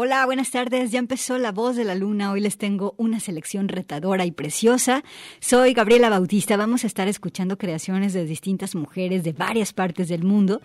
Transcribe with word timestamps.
Hola, 0.00 0.24
buenas 0.26 0.52
tardes. 0.52 0.92
Ya 0.92 1.00
empezó 1.00 1.38
La 1.38 1.50
Voz 1.50 1.74
de 1.74 1.82
la 1.82 1.96
Luna. 1.96 2.30
Hoy 2.30 2.40
les 2.40 2.56
tengo 2.56 2.94
una 2.98 3.18
selección 3.18 3.66
retadora 3.66 4.26
y 4.26 4.30
preciosa. 4.30 5.02
Soy 5.40 5.72
Gabriela 5.72 6.08
Bautista. 6.08 6.56
Vamos 6.56 6.84
a 6.84 6.86
estar 6.86 7.08
escuchando 7.08 7.58
creaciones 7.58 8.12
de 8.12 8.24
distintas 8.24 8.76
mujeres 8.76 9.24
de 9.24 9.32
varias 9.32 9.72
partes 9.72 10.06
del 10.06 10.22
mundo. 10.22 10.60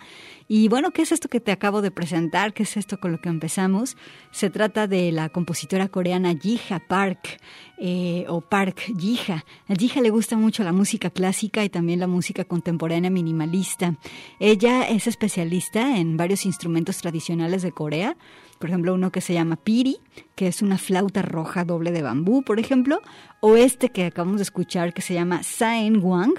Y 0.47 0.67
bueno, 0.67 0.91
¿qué 0.91 1.01
es 1.01 1.11
esto 1.11 1.29
que 1.29 1.39
te 1.39 1.51
acabo 1.51 1.81
de 1.81 1.89
presentar? 1.89 2.53
¿Qué 2.53 2.61
es 2.61 2.77
esto 2.77 2.99
con 2.99 3.11
lo 3.11 3.21
que 3.21 3.29
empezamos? 3.29 3.97
Se 4.29 4.51
trata 4.51 4.85
de 4.85 5.11
la 5.11 5.29
compositora 5.29 5.87
coreana 5.87 6.35
Jiha 6.39 6.87
Park. 6.87 7.39
Eh, 7.79 8.25
o 8.29 8.39
Park 8.39 8.93
Jiha. 8.97 9.43
A 9.67 9.73
Jiha 9.73 9.99
le 10.01 10.11
gusta 10.11 10.37
mucho 10.37 10.63
la 10.63 10.71
música 10.71 11.09
clásica 11.09 11.65
y 11.65 11.69
también 11.69 11.99
la 11.99 12.07
música 12.07 12.45
contemporánea 12.45 13.09
minimalista. 13.09 13.95
Ella 14.39 14.87
es 14.87 15.07
especialista 15.07 15.97
en 15.97 16.17
varios 16.17 16.45
instrumentos 16.45 16.99
tradicionales 16.99 17.63
de 17.63 17.71
Corea 17.71 18.15
por 18.59 18.69
ejemplo, 18.69 18.93
uno 18.93 19.11
que 19.11 19.21
se 19.21 19.33
llama 19.33 19.55
Piri, 19.57 19.97
que 20.35 20.47
es 20.47 20.61
una 20.61 20.77
flauta 20.77 21.21
roja 21.21 21.65
doble 21.65 21.91
de 21.91 22.01
bambú, 22.01 22.43
por 22.43 22.59
ejemplo, 22.59 23.01
o 23.41 23.55
este 23.55 23.89
que 23.89 24.05
acabamos 24.05 24.37
de 24.37 24.43
escuchar 24.43 24.93
que 24.93 25.01
se 25.01 25.13
llama 25.13 25.43
Saen 25.43 26.03
Wang, 26.03 26.35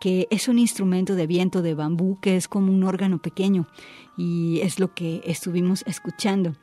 que 0.00 0.28
es 0.30 0.48
un 0.48 0.58
instrumento 0.58 1.14
de 1.14 1.26
viento 1.26 1.62
de 1.62 1.74
bambú 1.74 2.18
que 2.20 2.36
es 2.36 2.48
como 2.48 2.72
un 2.72 2.84
órgano 2.84 3.18
pequeño 3.18 3.66
y 4.16 4.60
es 4.62 4.78
lo 4.78 4.94
que 4.94 5.22
estuvimos 5.24 5.84
escuchando. 5.86 6.54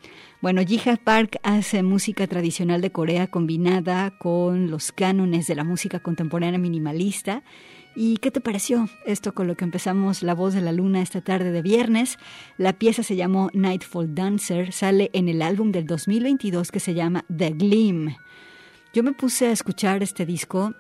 Bueno, 0.42 0.62
Jiha 0.62 0.98
Park 0.98 1.39
hace 1.44 1.83
música 1.83 2.27
tradicional 2.27 2.81
de 2.81 2.91
Corea 2.91 3.27
combinada 3.27 4.12
con 4.18 4.69
los 4.69 4.91
cánones 4.91 5.48
de 5.48 5.56
la 5.56 5.63
música 5.63 6.00
contemporánea 6.00 6.59
minimalista 6.59 7.44
¿Y 7.97 8.18
qué 8.18 8.30
te 8.30 8.42
pareció 8.42 8.89
esto 9.06 9.33
con 9.33 9.47
lo 9.47 9.56
que 9.56 9.63
empezamos 9.63 10.21
La 10.21 10.36
Voz 10.36 10.53
de 10.53 10.59
la 10.59 10.74
Luna 10.74 11.01
esta 11.01 11.21
tarde 11.21 11.51
de 11.51 11.62
viernes? 11.62 12.19
La 12.57 12.74
pieza 12.74 13.03
se 13.03 13.15
llamó 13.15 13.50
Nightfall 13.53 14.13
Dancer, 14.13 14.74
sale 14.74 15.09
en 15.13 15.30
el 15.30 15.42
álbum 15.42 15.71
del 15.71 15.86
2022 15.86 16.71
que 16.71 16.81
se 16.81 16.94
llama 16.94 17.24
The 17.36 17.51
Gleam. 17.51 18.18
Yo 18.94 19.01
me 19.01 19.13
puse 19.13 19.47
a 19.47 19.51
escuchar 19.51 20.03
este 20.03 20.25
disco 20.25 20.74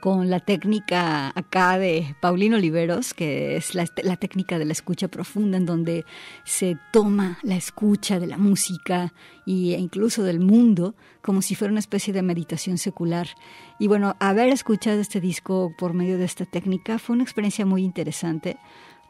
con 0.00 0.30
la 0.30 0.40
técnica 0.40 1.32
acá 1.34 1.78
de 1.78 2.14
Paulino 2.20 2.56
Oliveros, 2.56 3.14
que 3.14 3.56
es 3.56 3.74
la, 3.74 3.86
técnica 3.86 4.58
de 4.58 4.64
la 4.64 4.72
escucha 4.72 5.08
profunda, 5.08 5.56
en 5.56 5.66
donde 5.66 6.04
se 6.44 6.76
toma 6.92 7.38
la 7.42 7.56
escucha 7.56 8.18
de 8.18 8.26
la 8.26 8.38
música 8.38 9.12
e 9.46 9.78
incluso 9.78 10.22
del 10.22 10.40
mundo 10.40 10.94
como 11.22 11.42
si 11.42 11.54
fuera 11.54 11.72
una 11.72 11.80
especie 11.80 12.12
de 12.12 12.22
meditación 12.22 12.78
secular. 12.78 13.28
Y 13.78 13.86
bueno, 13.86 14.16
haber 14.20 14.48
escuchado 14.48 15.00
este 15.00 15.20
disco 15.20 15.72
por 15.78 15.94
medio 15.94 16.18
de 16.18 16.24
esta 16.24 16.44
técnica 16.44 16.98
fue 16.98 17.14
una 17.14 17.24
experiencia 17.24 17.66
muy 17.66 17.82
interesante 17.82 18.58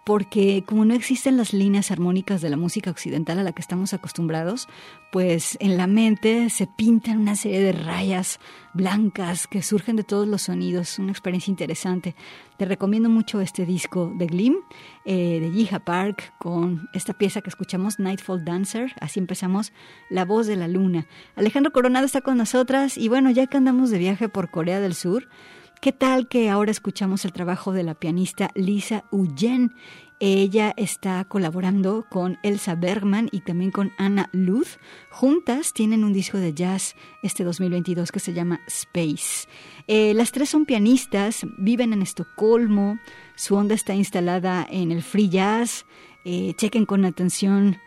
porque 0.09 0.65
como 0.65 0.87
no 0.87 0.95
existen 0.95 1.37
las 1.37 1.53
líneas 1.53 1.91
armónicas 1.91 2.41
de 2.41 2.49
la 2.49 2.57
música 2.57 2.91
occidental 2.91 3.41
a 3.41 3.43
la 3.43 3.53
que 3.53 3.61
estamos 3.61 3.93
acostumbrados, 3.93 4.67
pues 5.13 5.59
en 5.61 5.77
la 5.77 5.87
mente 5.87 6.49
se 6.49 6.67
pintan 6.67 7.19
una 7.19 7.37
serie 7.37 7.61
de 7.61 7.73
rayas 7.73 8.41
blancas 8.73 9.47
que 9.47 9.61
surgen 9.61 9.97
de 9.97 10.05
todos 10.05 10.27
los 10.27 10.41
sonidos, 10.41 10.99
una 10.99 11.13
experiencia 11.13 11.51
interesante. 11.51 12.17
Te 12.57 12.65
recomiendo 12.65 13.11
mucho 13.11 13.43
este 13.43 13.67
disco 13.67 14.11
de 14.17 14.29
Glim, 14.29 14.57
eh, 15.05 15.41
de 15.41 15.51
Jiha 15.51 15.81
Park, 15.81 16.33
con 16.39 16.89
esta 16.95 17.13
pieza 17.13 17.43
que 17.43 17.51
escuchamos, 17.51 17.99
Nightfall 17.99 18.47
Dancer, 18.47 18.95
así 19.03 19.21
empezamos, 19.21 19.75
La 20.09 20.25
Voz 20.25 20.47
de 20.47 20.57
la 20.57 20.69
Luna. 20.69 21.07
Alejandro 21.37 21.71
Coronado 21.71 22.07
está 22.07 22.23
con 22.23 22.39
nosotras 22.39 22.97
y 22.97 23.09
bueno, 23.09 23.31
ya 23.31 23.47
que 23.47 23.59
andamos 23.59 23.91
de 23.91 23.99
viaje 23.99 24.31
por 24.31 24.51
Corea 24.51 24.81
del 24.81 24.95
Sur, 24.95 25.29
¿Qué 25.81 25.93
tal 25.93 26.27
que 26.27 26.51
ahora 26.51 26.73
escuchamos 26.73 27.25
el 27.25 27.33
trabajo 27.33 27.73
de 27.73 27.85
la 27.85 27.95
pianista 27.95 28.51
Lisa 28.57 29.05
Uyen? 29.13 29.75
Ella 30.19 30.75
está 30.77 31.25
colaborando 31.25 32.05
con 32.11 32.37
Elsa 32.43 32.75
Bergman 32.75 33.29
y 33.31 33.43
también 33.43 33.71
con 33.71 33.93
Anna 33.97 34.29
Luth. 34.33 34.81
Juntas 35.09 35.73
tienen 35.73 36.03
un 36.03 36.13
disco 36.13 36.37
de 36.39 36.53
jazz 36.53 36.97
este 37.23 37.45
2022 37.45 38.11
que 38.11 38.19
se 38.19 38.33
llama 38.33 38.61
Space. 38.67 39.47
Eh, 39.87 40.15
las 40.15 40.33
tres 40.33 40.49
son 40.49 40.67
pianistas, 40.67 41.47
viven 41.59 41.93
en 41.93 42.03
Estocolmo, 42.03 42.99
su 43.37 43.55
onda 43.55 43.77
está 43.77 43.95
instalada 43.95 44.67
en 44.69 44.91
el 44.91 45.05
free 45.05 45.29
jazz. 45.29 45.87
Eh, 46.25 46.55
chequen 46.57 46.87
con 46.87 47.05
atención 47.05 47.79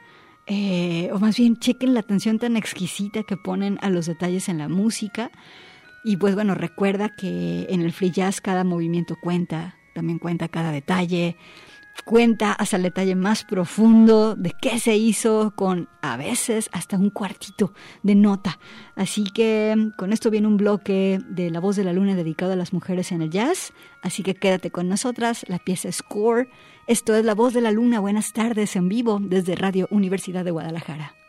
eh, 0.47 1.09
o 1.13 1.19
más 1.19 1.35
bien 1.37 1.57
chequen 1.57 1.93
la 1.93 1.99
atención 1.99 2.39
tan 2.39 2.55
exquisita 2.55 3.23
que 3.23 3.35
ponen 3.35 3.77
a 3.81 3.89
los 3.89 4.05
detalles 4.05 4.47
en 4.47 4.59
la 4.59 4.69
música. 4.69 5.29
Y 6.03 6.17
pues 6.17 6.35
bueno, 6.35 6.55
recuerda 6.55 7.09
que 7.09 7.67
en 7.69 7.81
el 7.81 7.91
free 7.91 8.11
jazz 8.11 8.41
cada 8.41 8.63
movimiento 8.63 9.15
cuenta, 9.21 9.75
también 9.93 10.19
cuenta 10.19 10.47
cada 10.47 10.71
detalle, 10.71 11.37
cuenta 12.05 12.53
hasta 12.53 12.77
el 12.77 12.83
detalle 12.83 13.15
más 13.15 13.43
profundo 13.43 14.35
de 14.35 14.53
qué 14.59 14.79
se 14.79 14.97
hizo 14.97 15.53
con 15.55 15.89
a 16.01 16.17
veces 16.17 16.69
hasta 16.71 16.97
un 16.97 17.09
cuartito 17.09 17.73
de 18.03 18.15
nota. 18.15 18.59
Así 18.95 19.25
que 19.25 19.91
con 19.97 20.13
esto 20.13 20.29
viene 20.31 20.47
un 20.47 20.57
bloque 20.57 21.19
de 21.29 21.49
La 21.51 21.59
voz 21.59 21.75
de 21.75 21.83
la 21.83 21.93
luna 21.93 22.15
dedicado 22.15 22.53
a 22.53 22.55
las 22.55 22.73
mujeres 22.73 23.11
en 23.11 23.21
el 23.21 23.29
jazz. 23.29 23.73
Así 24.01 24.23
que 24.23 24.35
quédate 24.35 24.71
con 24.71 24.89
nosotras, 24.89 25.45
la 25.47 25.59
pieza 25.59 25.91
Score. 25.91 26.49
Esto 26.87 27.15
es 27.15 27.23
La 27.25 27.35
voz 27.35 27.53
de 27.53 27.61
la 27.61 27.71
luna. 27.71 27.99
Buenas 27.99 28.33
tardes 28.33 28.75
en 28.75 28.89
vivo 28.89 29.19
desde 29.21 29.55
Radio 29.55 29.87
Universidad 29.91 30.43
de 30.43 30.51
Guadalajara. 30.51 31.20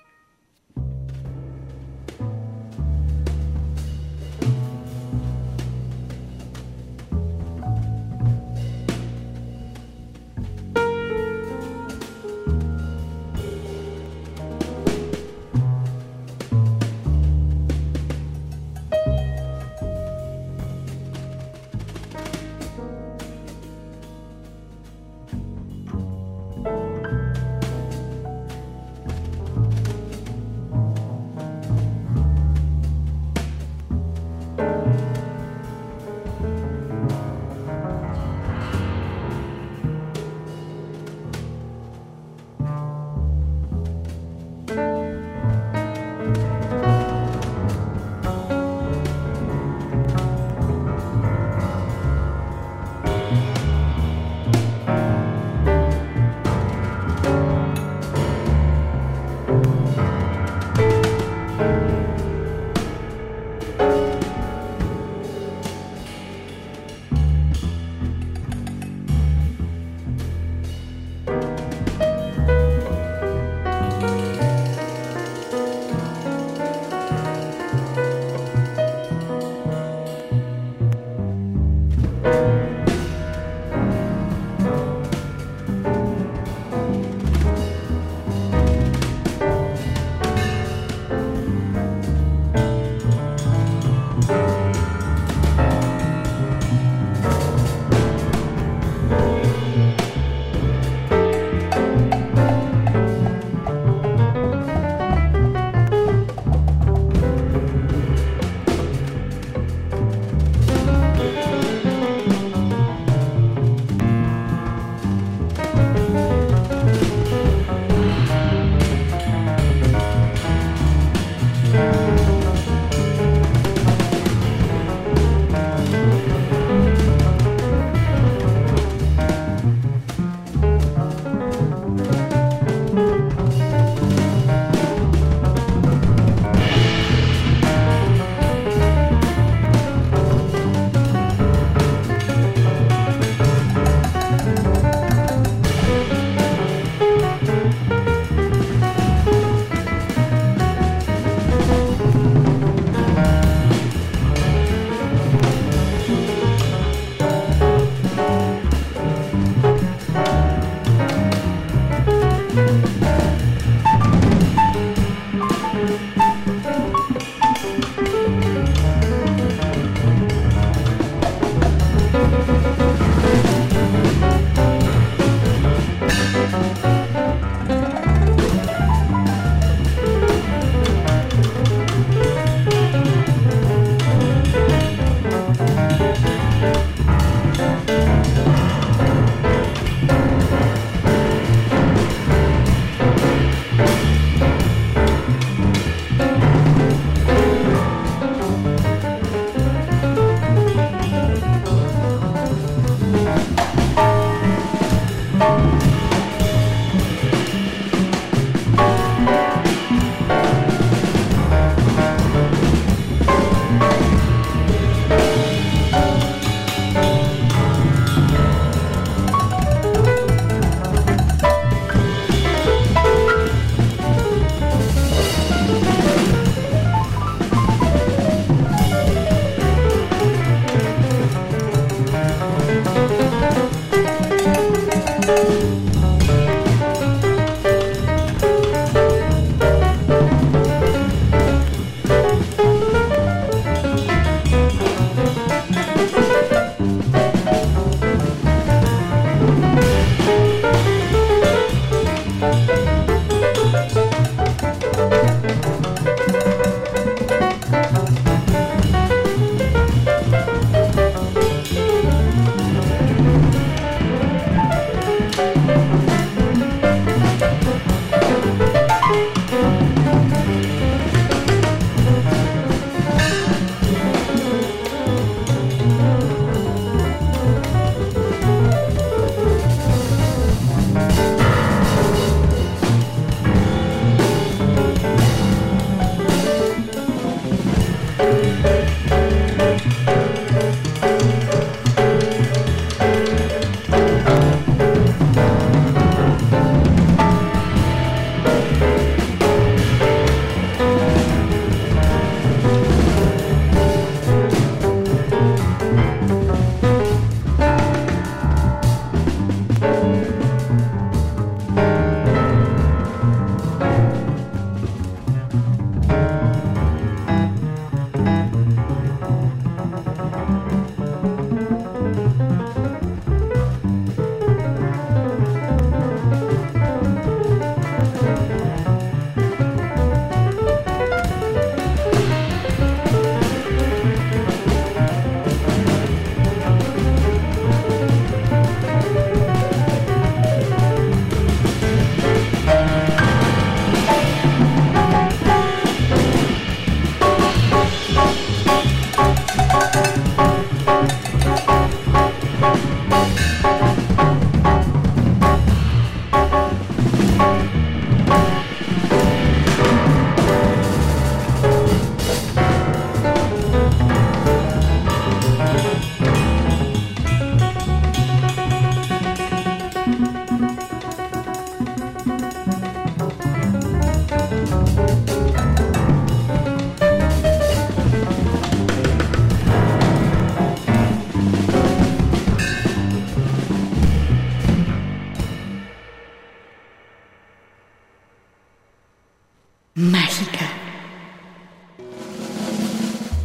mágica. 389.94 390.70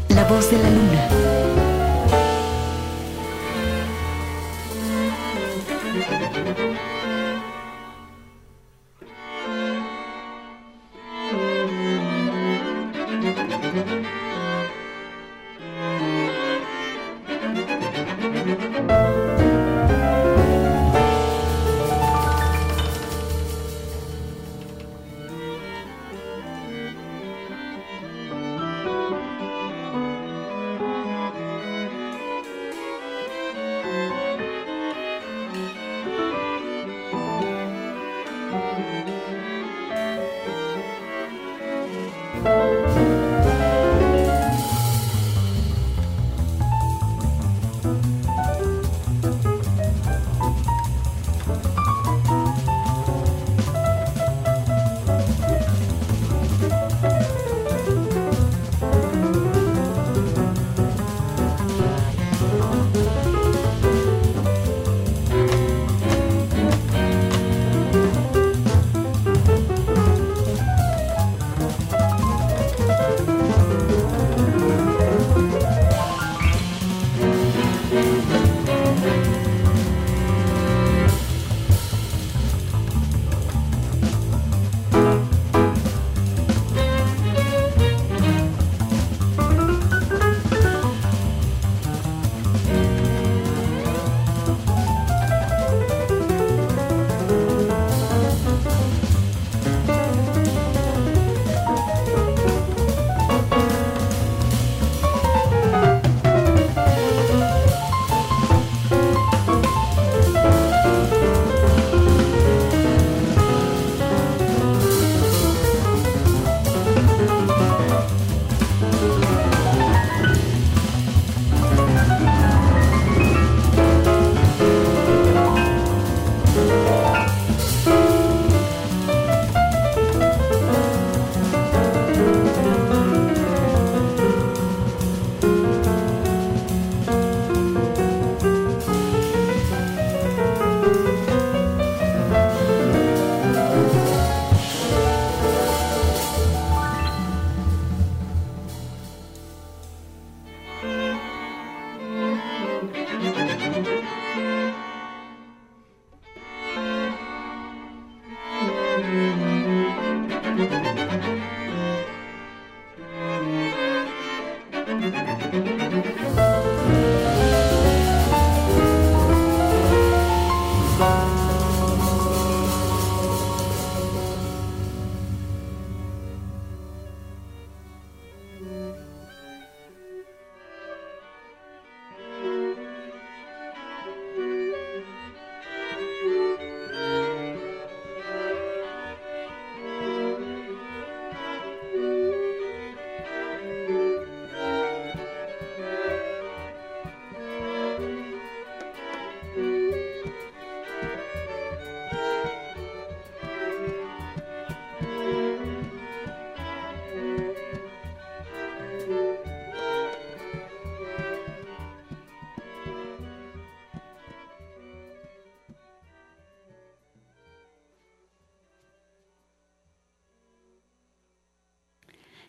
La 0.09 0.23
voz 0.25 0.49
de 0.49 0.57
la 0.57 0.69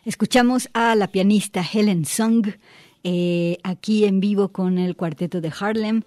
Escuchamos 0.09 0.69
a 0.73 0.95
la 0.95 1.11
pianista 1.11 1.63
Helen 1.63 2.03
Sung 2.03 2.47
eh, 3.03 3.57
aquí 3.61 4.05
en 4.05 4.19
vivo 4.19 4.49
con 4.49 4.79
el 4.79 4.95
cuarteto 4.95 5.39
de 5.39 5.53
Harlem. 5.59 6.01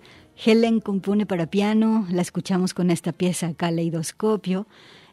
Helen 0.44 0.80
compone 0.80 1.24
para 1.24 1.46
piano, 1.46 2.04
la 2.10 2.20
escuchamos 2.20 2.74
con 2.74 2.90
esta 2.90 3.12
pieza 3.12 3.54
Caleidoscopio. 3.54 4.66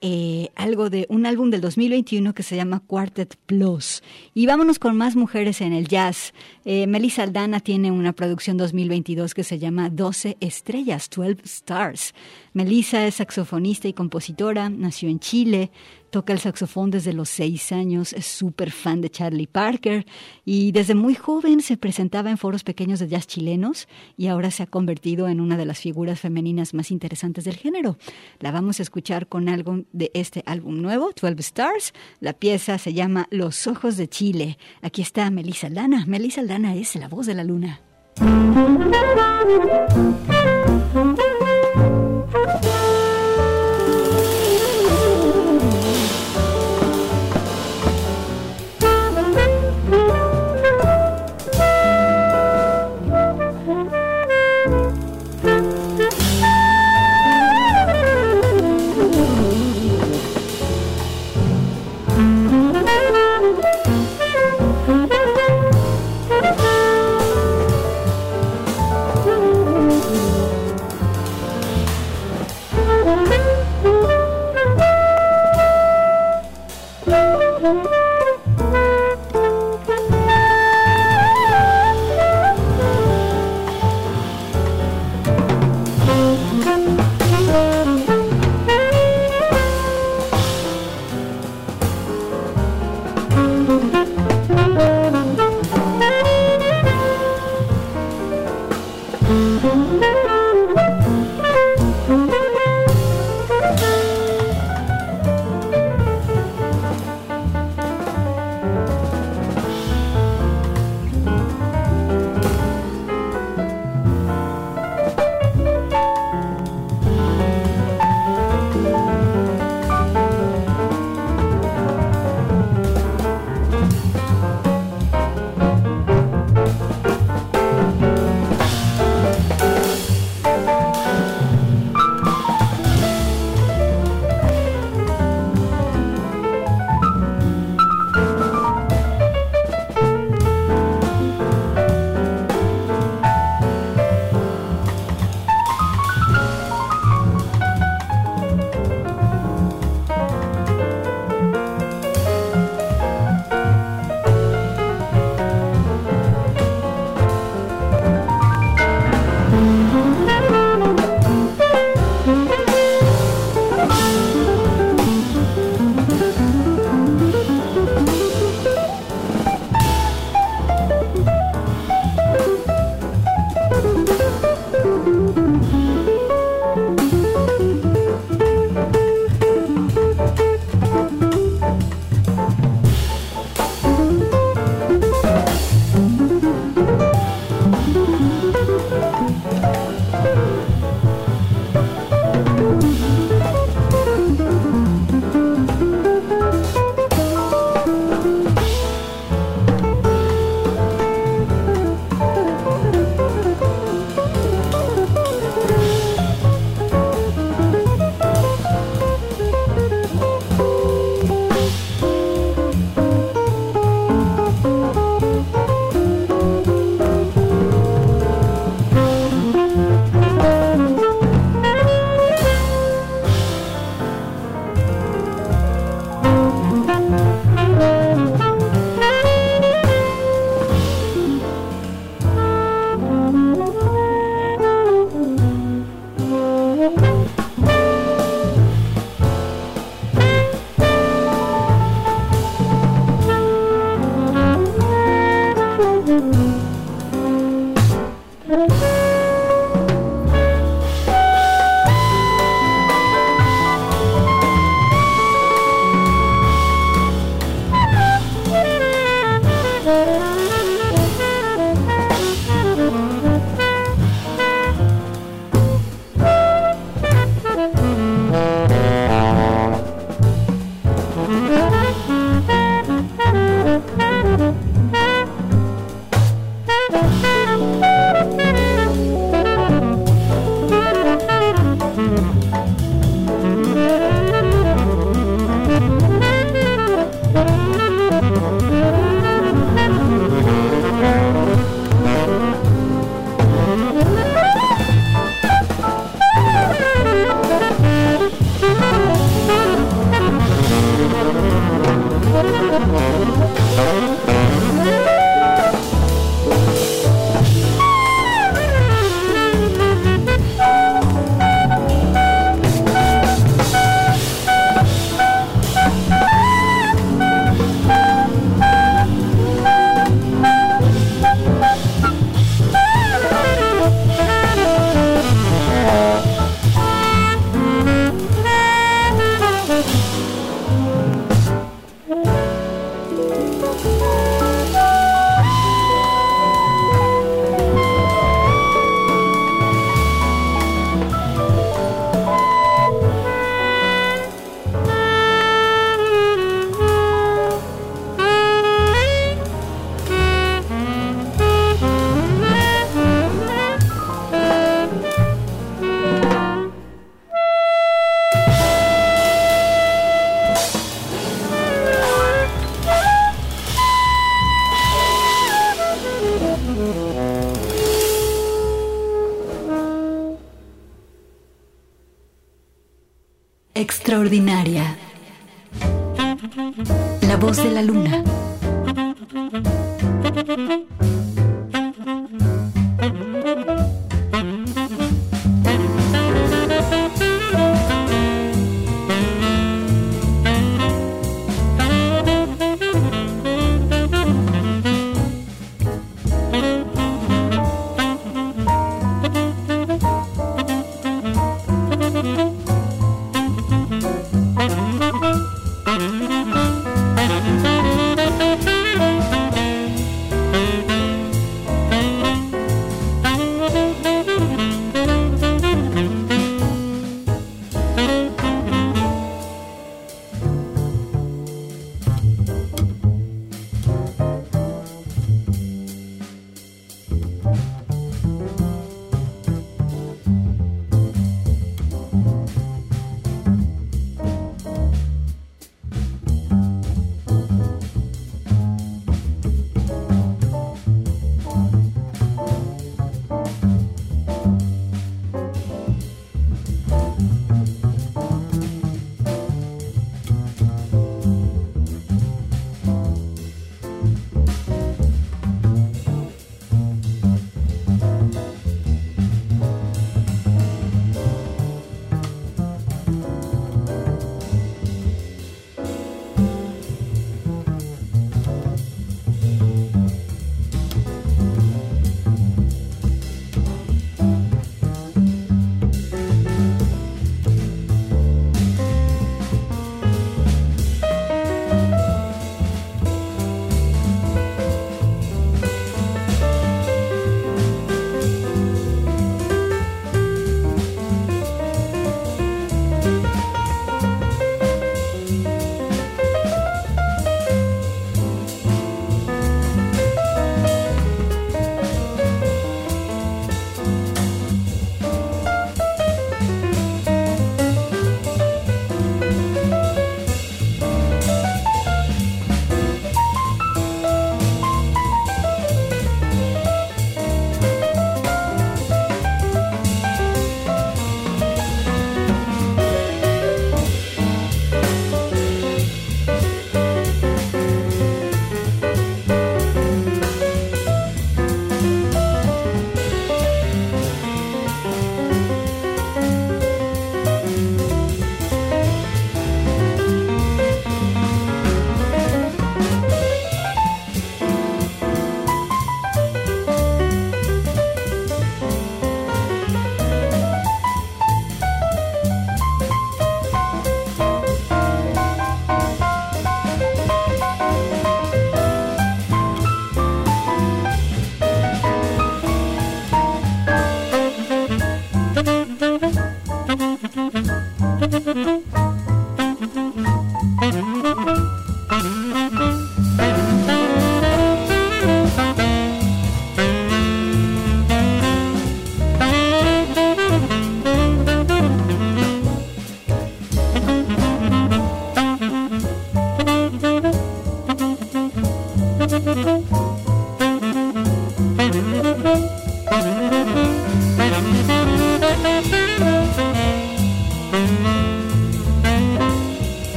Eh, 0.00 0.48
algo 0.56 0.88
de 0.88 1.04
un 1.10 1.26
álbum 1.26 1.50
del 1.50 1.60
2021 1.60 2.32
que 2.32 2.42
se 2.42 2.56
llama 2.56 2.80
Quartet 2.80 3.36
Plus. 3.44 4.02
Y 4.32 4.46
vámonos 4.46 4.78
con 4.78 4.96
más 4.96 5.14
mujeres 5.14 5.60
en 5.60 5.74
el 5.74 5.86
jazz. 5.86 6.32
Eh, 6.64 6.86
Melissa 6.86 7.22
Aldana 7.22 7.60
tiene 7.60 7.90
una 7.90 8.14
producción 8.14 8.56
2022 8.56 9.34
que 9.34 9.44
se 9.44 9.58
llama 9.58 9.90
12 9.90 10.38
estrellas, 10.40 11.10
12 11.14 11.42
stars. 11.44 12.14
Melissa 12.54 13.06
es 13.06 13.16
saxofonista 13.16 13.88
y 13.88 13.92
compositora, 13.92 14.70
nació 14.70 15.10
en 15.10 15.20
Chile, 15.20 15.70
Toca 16.10 16.32
el 16.32 16.40
saxofón 16.40 16.90
desde 16.90 17.12
los 17.12 17.28
seis 17.28 17.70
años, 17.70 18.12
es 18.12 18.26
súper 18.26 18.72
fan 18.72 19.00
de 19.00 19.10
Charlie 19.10 19.46
Parker 19.46 20.04
y 20.44 20.72
desde 20.72 20.96
muy 20.96 21.14
joven 21.14 21.60
se 21.60 21.76
presentaba 21.76 22.30
en 22.30 22.38
foros 22.38 22.64
pequeños 22.64 22.98
de 22.98 23.08
jazz 23.08 23.28
chilenos 23.28 23.86
y 24.16 24.26
ahora 24.26 24.50
se 24.50 24.64
ha 24.64 24.66
convertido 24.66 25.28
en 25.28 25.40
una 25.40 25.56
de 25.56 25.66
las 25.66 25.78
figuras 25.78 26.18
femeninas 26.18 26.74
más 26.74 26.90
interesantes 26.90 27.44
del 27.44 27.56
género. 27.56 27.96
La 28.40 28.50
vamos 28.50 28.80
a 28.80 28.82
escuchar 28.82 29.28
con 29.28 29.48
algo 29.48 29.84
de 29.92 30.10
este 30.12 30.42
álbum 30.46 30.82
nuevo, 30.82 31.10
12 31.20 31.36
Stars. 31.40 31.94
La 32.18 32.32
pieza 32.32 32.78
se 32.78 32.92
llama 32.92 33.28
Los 33.30 33.68
Ojos 33.68 33.96
de 33.96 34.08
Chile. 34.08 34.58
Aquí 34.82 35.02
está 35.02 35.30
Melissa 35.30 35.68
Aldana. 35.68 36.06
Melissa 36.06 36.40
Aldana 36.40 36.74
es 36.74 36.96
la 36.96 37.06
voz 37.06 37.26
de 37.26 37.34
la 37.34 37.44
luna. 37.44 37.80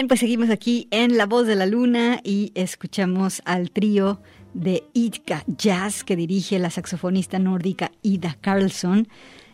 Bien, 0.00 0.08
pues 0.08 0.20
seguimos 0.20 0.48
aquí 0.48 0.88
en 0.90 1.18
La 1.18 1.26
Voz 1.26 1.46
de 1.46 1.56
la 1.56 1.66
Luna 1.66 2.20
y 2.24 2.52
escuchamos 2.54 3.42
al 3.44 3.70
trío 3.70 4.22
de 4.54 4.84
Itka 4.94 5.44
Jazz 5.46 6.04
que 6.04 6.16
dirige 6.16 6.58
la 6.58 6.70
saxofonista 6.70 7.38
nórdica 7.38 7.92
Ida 8.00 8.38
Carlson, 8.40 9.08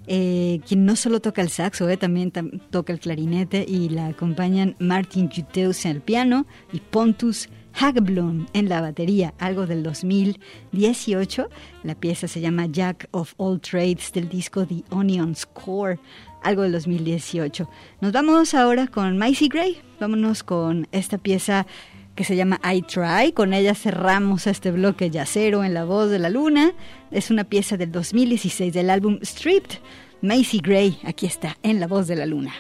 eh, 0.07 0.61
quien 0.65 0.85
no 0.85 0.95
solo 0.95 1.19
toca 1.19 1.43
el 1.43 1.49
saxo, 1.49 1.89
eh, 1.89 1.97
también 1.97 2.31
toca 2.71 2.93
el 2.93 3.01
clarinete 3.01 3.67
y 3.69 3.89
la 3.89 4.07
acompañan 4.07 4.77
Martin 4.79 5.29
Juteus 5.29 5.85
en 5.85 5.97
el 5.97 6.01
piano 6.01 6.47
y 6.73 6.79
Pontus 6.79 7.49
Hagblom 7.73 8.47
en 8.53 8.69
la 8.69 8.81
batería, 8.81 9.35
algo 9.39 9.67
del 9.67 9.83
2018. 9.83 11.49
La 11.83 11.97
pieza 11.97 12.29
se 12.29 12.41
llama 12.41 12.67
Jack 12.67 13.09
of 13.11 13.35
All 13.37 13.61
Trades 13.61 14.13
del 14.13 14.29
disco 14.29 14.65
The 14.65 14.85
Onion 14.91 15.35
Score 15.35 15.99
algo 16.43 16.63
del 16.63 16.73
2018. 16.73 17.69
Nos 18.01 18.13
vamos 18.13 18.55
ahora 18.55 18.87
con 18.87 19.19
Maisie 19.19 19.49
Gray. 19.49 19.81
Vámonos 20.01 20.43
con 20.43 20.89
esta 20.93 21.19
pieza 21.19 21.67
que 22.15 22.25
se 22.25 22.37
llama 22.37 22.61
I 22.65 22.83
Try. 22.83 23.33
Con 23.33 23.53
ella 23.53 23.75
cerramos 23.75 24.47
este 24.47 24.71
bloque 24.73 25.11
yacero 25.11 25.65
en 25.65 25.75
la 25.75 25.85
voz 25.85 26.11
de 26.11 26.19
la 26.19 26.31
luna. 26.31 26.73
Es 27.11 27.31
una 27.31 27.45
pieza 27.45 27.77
del 27.77 27.93
2016 27.93 28.73
del 28.73 28.91
álbum 28.91 29.19
Stripped. 29.23 29.79
Maisie 30.23 30.61
Gray, 30.63 30.99
aquí 31.05 31.27
está, 31.27 31.57
en 31.63 31.79
la 31.79 31.87
voz 31.87 32.07
de 32.07 32.17
la 32.17 32.27
luna. 32.27 32.53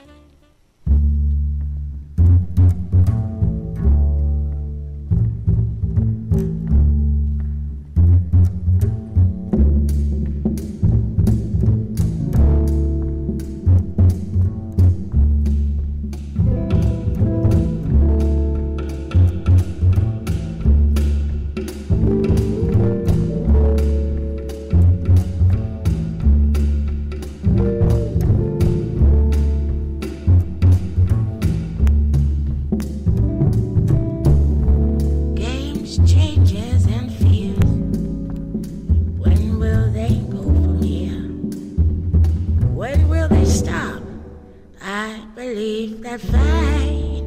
that 46.06 46.20
fight 46.20 47.24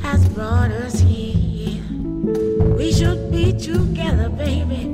has 0.00 0.26
brought 0.30 0.70
us 0.70 0.98
here. 0.98 1.82
We 2.74 2.90
should 2.90 3.30
be 3.30 3.52
together, 3.52 4.30
baby. 4.30 4.93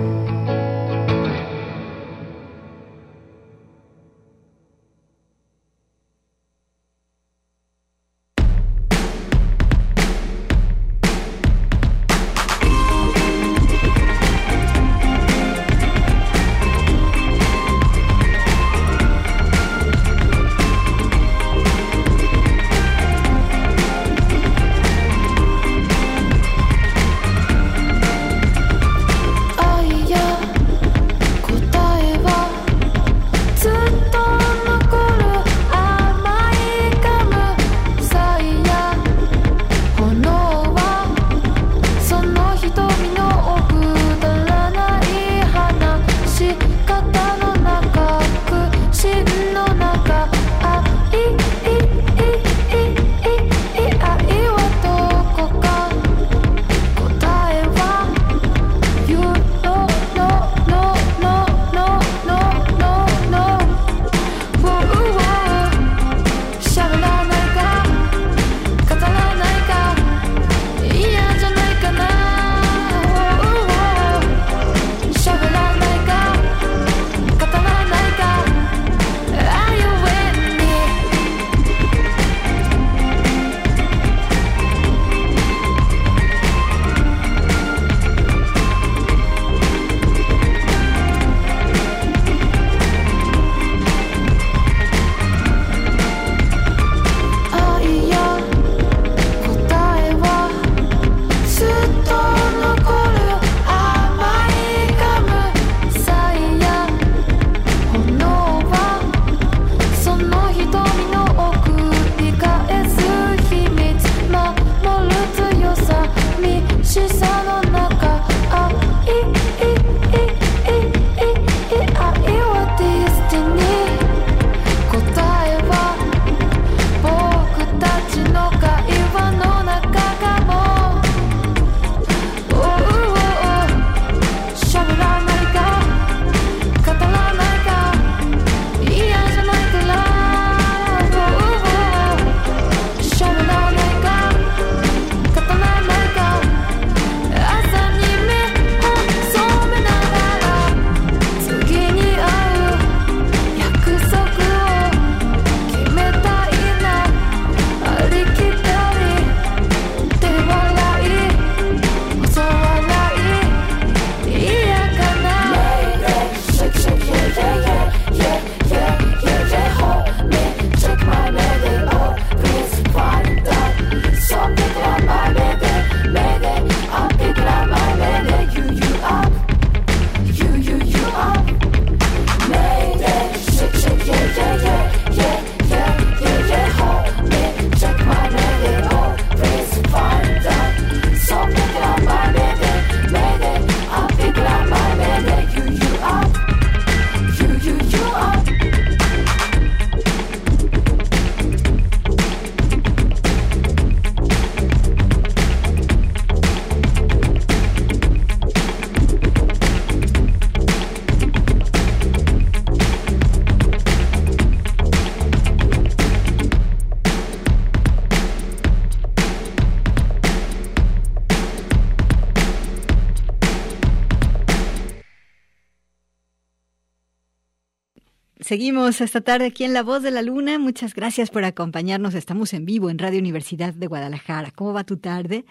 Seguimos 228.51 228.99
esta 228.99 229.21
tarde 229.21 229.45
aquí 229.45 229.63
en 229.63 229.71
La 229.71 229.81
Voz 229.81 230.03
de 230.03 230.11
la 230.11 230.21
Luna. 230.21 230.59
Muchas 230.59 230.93
gracias 230.93 231.29
por 231.29 231.45
acompañarnos. 231.45 232.15
Estamos 232.15 232.53
en 232.53 232.65
vivo 232.65 232.89
en 232.89 232.99
Radio 232.99 233.17
Universidad 233.17 233.73
de 233.73 233.87
Guadalajara. 233.87 234.51
¿Cómo 234.51 234.73
va 234.73 234.83
tu 234.83 234.97
tarde? 234.97 235.45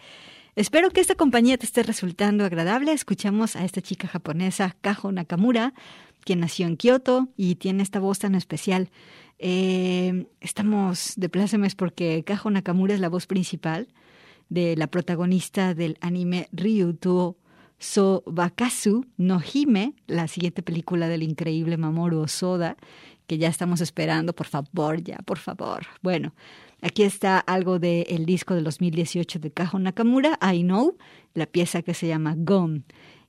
Espero 0.54 0.90
que 0.90 1.00
esta 1.00 1.14
compañía 1.14 1.56
te 1.56 1.64
esté 1.64 1.82
resultando 1.82 2.44
agradable. 2.44 2.92
Escuchamos 2.92 3.56
a 3.56 3.64
esta 3.64 3.80
chica 3.80 4.06
japonesa, 4.06 4.76
Kajo 4.82 5.12
Nakamura, 5.12 5.72
quien 6.26 6.40
nació 6.40 6.66
en 6.66 6.76
Kioto 6.76 7.30
y 7.38 7.54
tiene 7.54 7.82
esta 7.82 8.00
voz 8.00 8.18
tan 8.18 8.34
especial. 8.34 8.90
Eh, 9.38 10.26
estamos 10.42 11.14
de 11.16 11.30
plácemes 11.30 11.74
porque 11.76 12.22
Kajo 12.26 12.50
Nakamura 12.50 12.92
es 12.92 13.00
la 13.00 13.08
voz 13.08 13.26
principal 13.26 13.88
de 14.50 14.76
la 14.76 14.88
protagonista 14.88 15.72
del 15.72 15.96
anime 16.02 16.50
Ryuto 16.52 17.38
Sobakasu 17.80 19.06
no 19.16 19.40
Hime, 19.40 19.94
la 20.06 20.28
siguiente 20.28 20.62
película 20.62 21.08
del 21.08 21.24
increíble 21.24 21.76
Mamoru 21.76 22.20
Osoda, 22.20 22.76
que 23.26 23.38
ya 23.38 23.48
estamos 23.48 23.80
esperando, 23.80 24.32
por 24.34 24.46
favor, 24.46 25.02
ya, 25.02 25.16
por 25.24 25.38
favor. 25.38 25.86
Bueno, 26.02 26.34
aquí 26.82 27.02
está 27.02 27.38
algo 27.38 27.78
del 27.78 28.26
disco 28.26 28.54
de 28.54 28.62
2018 28.62 29.38
de 29.38 29.50
Kajo 29.50 29.78
Nakamura, 29.78 30.38
I 30.52 30.62
Know, 30.62 30.96
la 31.34 31.46
pieza 31.46 31.82
que 31.82 31.94
se 31.94 32.06
llama 32.06 32.34
Gone. 32.36 32.82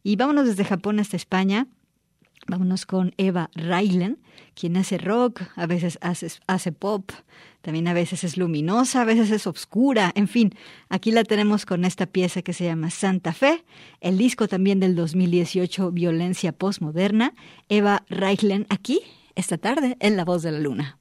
Y 0.04 0.16
vámonos 0.16 0.45
desde 0.47 0.66
Japón 0.66 0.99
hasta 0.99 1.16
España. 1.16 1.68
Vámonos 2.47 2.88
con 2.88 3.14
Eva 3.18 3.52
Railen, 3.54 4.18
quien 4.56 4.76
hace 4.76 4.97
rock, 4.97 5.43
a 5.56 5.68
veces 5.68 5.99
hace 6.02 6.72
pop, 6.72 7.12
también 7.62 7.88
a 7.88 7.93
veces 7.93 8.24
es 8.24 8.38
luminosa, 8.38 9.01
a 9.01 9.05
veces 9.05 9.32
es 9.32 9.47
oscura, 9.47 10.12
en 10.16 10.28
fin, 10.28 10.53
aquí 10.89 11.12
la 11.12 11.24
tenemos 11.24 11.66
con 11.66 11.86
esta 11.86 12.05
pieza 12.05 12.41
que 12.41 12.53
se 12.53 12.66
llama 12.66 12.89
Santa 12.89 13.34
Fe, 13.34 13.64
el 13.99 14.18
disco 14.18 14.47
también 14.47 14.80
del 14.80 14.95
2018 14.95 15.91
Violencia 15.91 16.51
Postmoderna, 16.51 17.34
Eva 17.70 18.03
Reichlen 18.09 18.66
aquí 18.70 19.01
esta 19.36 19.57
tarde 19.57 19.97
en 19.99 20.18
La 20.18 20.26
Voz 20.26 20.43
de 20.43 20.51
la 20.51 20.59
Luna. 20.59 21.01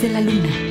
De 0.00 0.08
la 0.10 0.20
luna. 0.20 0.65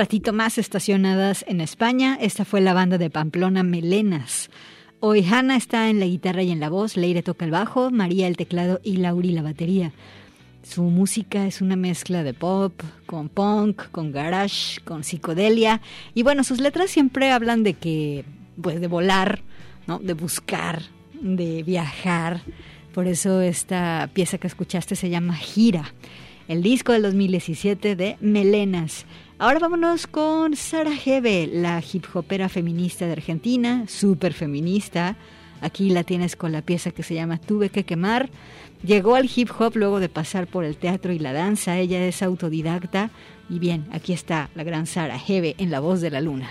Ratito 0.00 0.32
más 0.32 0.56
estacionadas 0.56 1.44
en 1.46 1.60
España. 1.60 2.16
Esta 2.18 2.46
fue 2.46 2.62
la 2.62 2.72
banda 2.72 2.96
de 2.96 3.10
Pamplona 3.10 3.62
Melenas. 3.62 4.48
Hoy 4.98 5.22
Hanna 5.22 5.56
está 5.56 5.90
en 5.90 6.00
la 6.00 6.06
guitarra 6.06 6.42
y 6.42 6.50
en 6.50 6.58
la 6.58 6.70
voz, 6.70 6.96
Leire 6.96 7.22
toca 7.22 7.44
el 7.44 7.50
bajo, 7.50 7.90
María 7.90 8.26
el 8.26 8.38
teclado 8.38 8.80
y 8.82 8.96
Lauri 8.96 9.32
la 9.32 9.42
batería. 9.42 9.92
Su 10.62 10.84
música 10.84 11.46
es 11.46 11.60
una 11.60 11.76
mezcla 11.76 12.22
de 12.22 12.32
pop, 12.32 12.72
con 13.04 13.28
punk, 13.28 13.90
con 13.90 14.10
garage, 14.10 14.80
con 14.84 15.04
psicodelia. 15.04 15.82
Y 16.14 16.22
bueno, 16.22 16.44
sus 16.44 16.60
letras 16.60 16.90
siempre 16.90 17.30
hablan 17.30 17.62
de 17.62 17.74
que, 17.74 18.24
pues 18.58 18.80
de 18.80 18.86
volar, 18.86 19.42
¿no? 19.86 19.98
De 19.98 20.14
buscar, 20.14 20.80
de 21.20 21.62
viajar. 21.62 22.40
Por 22.94 23.06
eso 23.06 23.42
esta 23.42 24.08
pieza 24.14 24.38
que 24.38 24.46
escuchaste 24.46 24.96
se 24.96 25.10
llama 25.10 25.36
Gira, 25.36 25.92
el 26.48 26.62
disco 26.62 26.92
del 26.92 27.02
2017 27.02 27.96
de 27.96 28.16
Melenas. 28.22 29.04
Ahora 29.42 29.58
vámonos 29.58 30.06
con 30.06 30.54
Sara 30.54 30.90
Hebe, 31.02 31.48
la 31.50 31.80
hip 31.80 32.04
hopera 32.12 32.50
feminista 32.50 33.06
de 33.06 33.12
Argentina, 33.12 33.84
súper 33.88 34.34
feminista. 34.34 35.16
Aquí 35.62 35.88
la 35.88 36.04
tienes 36.04 36.36
con 36.36 36.52
la 36.52 36.60
pieza 36.60 36.90
que 36.90 37.02
se 37.02 37.14
llama 37.14 37.38
Tuve 37.38 37.70
que 37.70 37.84
quemar. 37.84 38.28
Llegó 38.82 39.14
al 39.14 39.30
hip 39.34 39.48
hop 39.58 39.76
luego 39.76 39.98
de 39.98 40.10
pasar 40.10 40.46
por 40.46 40.66
el 40.66 40.76
teatro 40.76 41.14
y 41.14 41.18
la 41.18 41.32
danza. 41.32 41.78
Ella 41.78 42.04
es 42.04 42.22
autodidacta. 42.22 43.12
Y 43.48 43.58
bien, 43.58 43.86
aquí 43.92 44.12
está 44.12 44.50
la 44.54 44.62
gran 44.62 44.84
Sara 44.84 45.18
Hebe 45.26 45.54
en 45.56 45.70
La 45.70 45.80
Voz 45.80 46.02
de 46.02 46.10
la 46.10 46.20
Luna. 46.20 46.50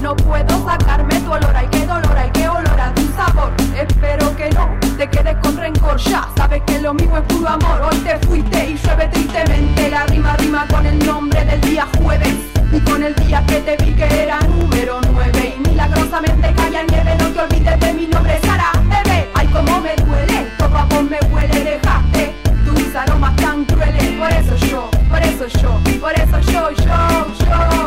No 0.00 0.14
puedo 0.14 0.64
sacarme 0.64 1.18
tu 1.22 1.32
olor, 1.32 1.56
ay 1.56 1.66
qué 1.72 1.84
dolor, 1.86 2.16
ay 2.16 2.30
qué 2.32 2.48
olor 2.48 2.80
a 2.80 2.94
tu 2.94 3.02
sabor. 3.16 3.52
Espero 3.76 4.36
que 4.36 4.48
no 4.50 4.81
te 5.02 5.18
quedes 5.18 5.36
con 5.38 5.56
rencor 5.56 5.96
Ya 5.98 6.28
sabes 6.36 6.62
que 6.64 6.78
lo 6.80 6.94
mismo 6.94 7.16
es 7.16 7.24
puro 7.24 7.48
amor. 7.48 7.80
Hoy 7.90 7.96
te 7.98 8.18
fuiste 8.26 8.70
y 8.70 8.76
llueve 8.76 9.08
tristemente. 9.08 9.90
La 9.90 10.06
rima 10.06 10.36
rima 10.36 10.66
con 10.68 10.86
el 10.86 10.98
nombre 11.04 11.44
del 11.44 11.60
día 11.62 11.86
jueves 11.98 12.34
Y 12.72 12.80
con 12.80 13.02
el 13.02 13.14
día 13.16 13.44
que 13.46 13.60
te 13.60 13.76
vi 13.78 13.92
que 13.94 14.22
era 14.22 14.38
número 14.40 15.00
9 15.12 15.54
Y 15.56 15.68
milagrosamente 15.68 16.54
caía 16.54 16.82
nieve 16.84 17.16
No 17.18 17.28
te 17.30 17.40
olvides 17.40 17.80
de 17.80 17.92
mi 17.94 18.06
nombre 18.06 18.38
Sara 18.42 18.70
Bebé 18.84 19.28
Ay 19.34 19.46
como 19.48 19.80
me 19.80 19.94
duele 19.96 20.46
Tu 20.58 20.68
vapor 20.68 21.02
me 21.04 21.18
huele. 21.30 21.64
Dejaste 21.64 22.34
tus 22.64 22.94
aromas 22.94 23.36
tan 23.36 23.64
crueles. 23.64 24.04
Por 24.18 24.32
eso 24.32 24.56
yo, 24.66 24.90
por 25.10 25.22
eso 25.22 25.46
yo 25.60 26.00
Por 26.00 26.12
eso 26.12 26.38
yo, 26.52 26.70
yo, 26.70 27.26
yo. 27.44 27.81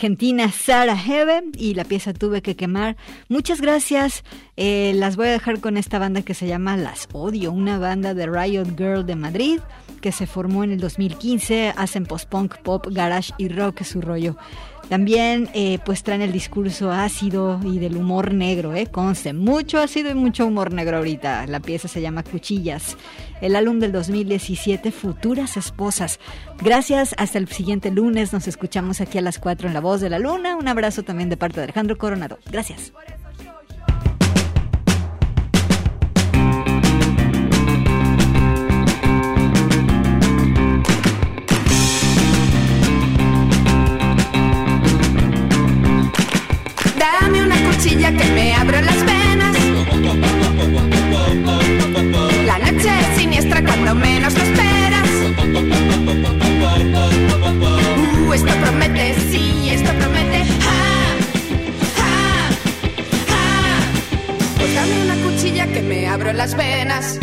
argentina 0.00 0.50
Sara 0.50 0.96
Hebe 0.96 1.42
y 1.58 1.74
la 1.74 1.84
pieza 1.84 2.14
Tuve 2.14 2.40
que 2.40 2.56
quemar. 2.56 2.96
Muchas 3.28 3.60
gracias. 3.60 4.24
Eh, 4.56 4.92
las 4.94 5.16
voy 5.16 5.28
a 5.28 5.32
dejar 5.32 5.60
con 5.60 5.76
esta 5.76 5.98
banda 5.98 6.22
que 6.22 6.32
se 6.32 6.46
llama 6.46 6.78
Las 6.78 7.06
Odio, 7.12 7.52
una 7.52 7.78
banda 7.78 8.14
de 8.14 8.26
Riot 8.26 8.78
Girl 8.78 9.04
de 9.04 9.14
Madrid 9.14 9.60
que 10.00 10.10
se 10.10 10.26
formó 10.26 10.64
en 10.64 10.72
el 10.72 10.80
2015. 10.80 11.74
Hacen 11.76 12.06
post-punk, 12.06 12.62
pop, 12.62 12.86
garage 12.90 13.34
y 13.36 13.48
rock 13.48 13.82
su 13.82 14.00
rollo. 14.00 14.38
También 14.88 15.50
eh, 15.52 15.78
pues 15.84 16.02
traen 16.02 16.22
el 16.22 16.32
discurso 16.32 16.90
ácido 16.90 17.60
y 17.62 17.78
del 17.78 17.98
humor 17.98 18.32
negro, 18.32 18.74
¿eh? 18.74 18.86
Conste, 18.86 19.34
mucho 19.34 19.78
ácido 19.78 20.10
y 20.10 20.14
mucho 20.14 20.46
humor 20.46 20.72
negro 20.72 20.96
ahorita. 20.96 21.46
La 21.46 21.60
pieza 21.60 21.88
se 21.88 22.00
llama 22.00 22.22
Cuchillas 22.22 22.96
el 23.40 23.56
álbum 23.56 23.78
del 23.80 23.92
2017 23.92 24.92
Futuras 24.92 25.56
Esposas. 25.56 26.20
Gracias, 26.62 27.14
hasta 27.18 27.38
el 27.38 27.48
siguiente 27.48 27.90
lunes, 27.90 28.32
nos 28.32 28.48
escuchamos 28.48 29.00
aquí 29.00 29.18
a 29.18 29.22
las 29.22 29.38
4 29.38 29.68
en 29.68 29.74
La 29.74 29.80
Voz 29.80 30.00
de 30.00 30.10
la 30.10 30.18
Luna. 30.18 30.56
Un 30.56 30.68
abrazo 30.68 31.02
también 31.02 31.28
de 31.28 31.36
parte 31.36 31.60
de 31.60 31.64
Alejandro 31.64 31.96
Coronado. 31.98 32.38
Gracias. 32.50 32.92
las 66.40 66.56
venas. 66.56 67.18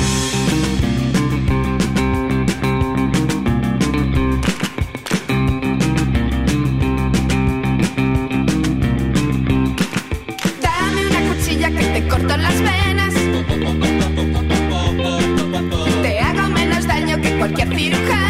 Dame 10.61 11.07
una 11.07 11.33
cuchilla 11.33 11.71
que 11.71 11.83
te 11.83 12.07
corto 12.07 12.37
las 12.37 12.61
venas. 12.61 13.13
Te 16.03 16.19
hago 16.19 16.49
menos 16.49 16.85
daño 16.85 17.19
que 17.19 17.39
cualquier 17.39 17.75
cirujano. 17.75 18.26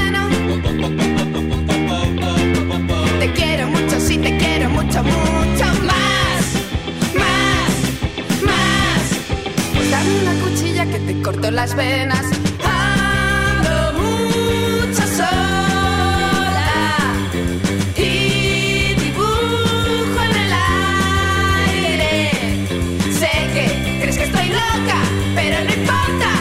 las 11.51 11.75
venas. 11.75 12.25
Ando 12.63 13.93
mucho 14.01 15.01
sola 15.15 16.83
y 17.95 18.95
dibujo 18.95 20.21
en 20.23 20.35
el 20.35 20.53
aire. 21.69 22.31
Sé 23.19 23.31
que 23.53 23.99
crees 24.01 24.17
que 24.17 24.23
estoy 24.23 24.49
loca, 24.49 24.99
pero 25.35 25.63
no 25.63 25.73
importa. 25.73 26.31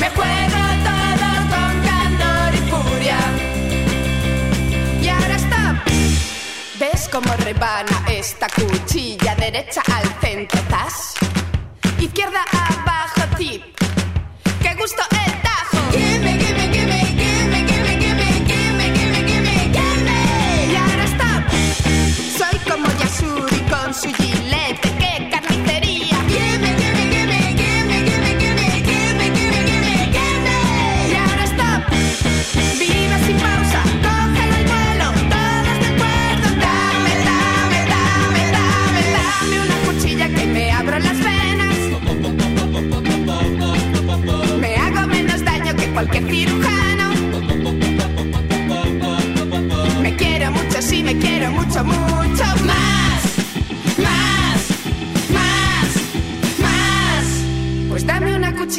Me 0.00 0.08
juego 0.10 0.62
todo 0.88 1.28
con 1.52 1.74
candor 1.88 2.54
y 2.54 2.62
furia. 2.70 3.18
Y 5.02 5.08
ahora 5.08 5.36
está. 5.36 5.82
¿Ves 6.78 7.08
cómo 7.12 7.32
rebana 7.44 8.04
esta 8.08 8.48
cuchilla 8.48 9.34
derecha 9.34 9.82
al 9.92 10.08
centro? 10.20 10.58
¿Estás? 10.60 11.14
izquierda 11.98 12.44
a 12.52 12.75
¡Qué 13.46 14.74
gusto 14.76 15.15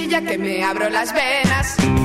cuchilla 0.07 0.21
que 0.21 0.37
me 0.37 0.63
abro 0.63 0.89
las 0.89 1.13
venas. 1.13 1.96